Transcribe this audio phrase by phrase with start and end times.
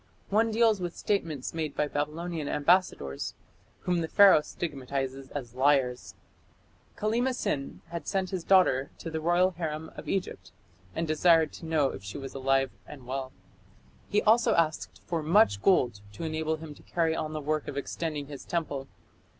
[0.31, 3.35] One deals with statements made by Babylonian ambassadors,
[3.81, 6.15] whom the Pharaoh stigmatizes as liars.
[6.97, 10.51] Kallima Sin had sent his daughter to the royal harem of Egypt,
[10.95, 13.31] and desired to know if she was alive and well.
[14.09, 17.77] He also asked for "much gold" to enable him to carry on the work of
[17.77, 18.87] extending his temple.